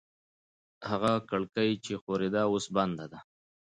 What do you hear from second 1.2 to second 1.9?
کړکۍ